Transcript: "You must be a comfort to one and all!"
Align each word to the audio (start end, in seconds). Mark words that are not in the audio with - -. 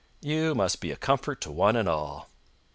"You 0.23 0.55
must 0.55 0.81
be 0.81 0.89
a 0.89 0.95
comfort 0.95 1.41
to 1.41 1.51
one 1.51 1.75
and 1.75 1.87
all!" 1.87 2.31